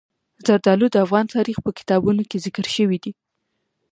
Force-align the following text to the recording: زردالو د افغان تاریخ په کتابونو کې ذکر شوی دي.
زردالو 0.45 0.87
د 0.91 0.95
افغان 1.05 1.25
تاریخ 1.35 1.57
په 1.65 1.71
کتابونو 1.77 2.21
کې 2.29 2.41
ذکر 2.45 2.65
شوی 2.75 2.97
دي. 3.03 3.11